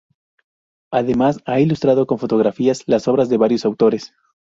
Además, 0.91 1.41
ha 1.45 1.59
ilustrado 1.59 2.07
con 2.07 2.17
fotografías 2.17 2.81
las 2.87 3.07
obras 3.07 3.29
de 3.29 3.37
varios 3.37 3.65
autores. 3.65 4.15